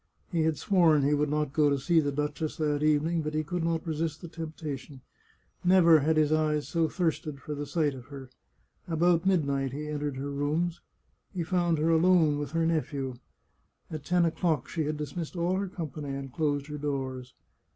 He 0.31 0.41
had 0.41 0.57
sworn 0.57 1.03
he 1.03 1.13
would 1.13 1.29
not 1.29 1.53
go 1.53 1.69
to 1.69 1.77
see 1.77 1.99
the 1.99 2.11
duchess 2.11 2.55
that 2.57 2.81
evening, 2.81 3.21
but 3.21 3.35
he 3.35 3.43
could 3.43 3.63
not 3.63 3.85
resist 3.85 4.19
the 4.21 4.27
temptation. 4.27 5.01
Never 5.63 5.99
had 5.99 6.17
his 6.17 6.31
eyes 6.31 6.67
so 6.67 6.87
thirsted 6.89 7.39
for 7.39 7.53
the 7.53 7.67
sight 7.67 7.93
of 7.93 8.05
her. 8.07 8.31
About 8.87 9.27
midnight 9.27 9.73
he 9.73 9.87
entered 9.89 10.15
her 10.17 10.31
rooms. 10.31 10.81
He 11.35 11.43
found 11.43 11.77
her 11.77 11.91
alone 11.91 12.39
with 12.39 12.53
her 12.53 12.65
nephew. 12.65 13.13
At 13.91 14.03
ten 14.03 14.25
o'clock 14.25 14.67
she 14.67 14.85
had 14.85 14.97
dismissed 14.97 15.35
all 15.35 15.55
her 15.57 15.67
company 15.67 16.09
and 16.09 16.33
closed 16.33 16.65
her 16.65 16.79
doors. 16.79 17.35